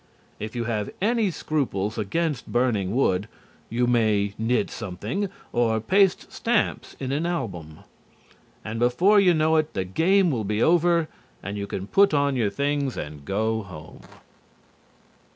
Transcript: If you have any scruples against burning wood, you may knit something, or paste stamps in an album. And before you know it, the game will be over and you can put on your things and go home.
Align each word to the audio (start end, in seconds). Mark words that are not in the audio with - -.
If 0.39 0.55
you 0.55 0.63
have 0.63 0.89
any 0.99 1.29
scruples 1.29 1.95
against 1.99 2.51
burning 2.51 2.95
wood, 2.95 3.27
you 3.69 3.85
may 3.85 4.33
knit 4.35 4.71
something, 4.71 5.29
or 5.53 5.79
paste 5.79 6.31
stamps 6.33 6.95
in 6.99 7.11
an 7.11 7.27
album. 7.27 7.81
And 8.65 8.79
before 8.79 9.19
you 9.19 9.35
know 9.35 9.57
it, 9.57 9.75
the 9.75 9.85
game 9.85 10.31
will 10.31 10.43
be 10.43 10.59
over 10.59 11.07
and 11.43 11.55
you 11.55 11.67
can 11.67 11.85
put 11.85 12.15
on 12.15 12.35
your 12.35 12.49
things 12.49 12.97
and 12.97 13.23
go 13.23 13.61
home. 13.61 14.01